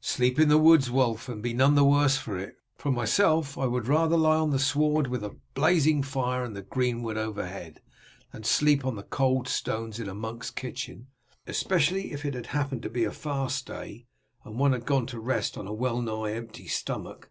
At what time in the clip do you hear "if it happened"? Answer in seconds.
12.10-12.82